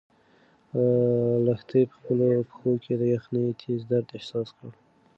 لښتې 1.45 1.81
په 1.89 1.95
خپلو 1.99 2.27
پښو 2.49 2.71
کې 2.83 2.93
د 2.97 3.03
یخنۍ 3.15 3.45
تېز 3.61 3.81
درد 3.91 4.07
احساس 4.17 4.49
کړ. 4.57 4.69